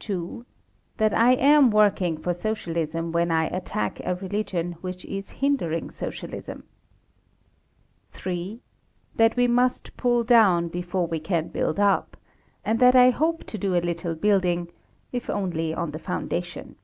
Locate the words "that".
0.98-1.14, 9.16-9.34, 12.80-12.94